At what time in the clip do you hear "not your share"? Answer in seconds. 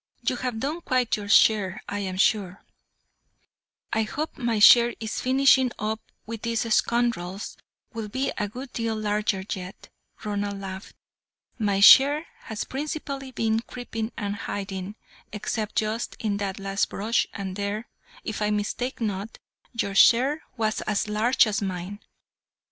19.01-20.41